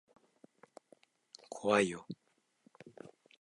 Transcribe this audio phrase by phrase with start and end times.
[1.47, 2.07] 怖いよ。